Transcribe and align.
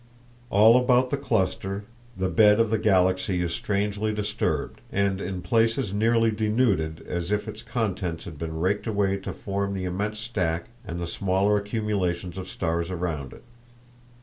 All 0.49 0.77
about 0.79 1.11
the 1.11 1.15
cluster 1.17 1.83
the 2.17 2.27
bed 2.27 2.59
of 2.59 2.71
the 2.71 2.79
Galaxy 2.79 3.39
is 3.43 3.53
strangely 3.53 4.11
disturbed, 4.11 4.81
and 4.91 5.21
in 5.21 5.43
places 5.43 5.93
nearly 5.93 6.31
denuded, 6.31 7.05
as 7.07 7.31
if 7.31 7.47
its 7.47 7.61
contents 7.61 8.25
had 8.25 8.39
been 8.39 8.59
raked 8.59 8.87
away 8.87 9.17
to 9.17 9.31
form 9.31 9.75
the 9.75 9.85
immense 9.85 10.17
stack 10.17 10.69
and 10.83 10.99
the 10.99 11.05
smaller 11.05 11.55
accumulations 11.55 12.35
of 12.39 12.47
stars 12.49 12.89
around 12.89 13.31
it. 13.31 13.43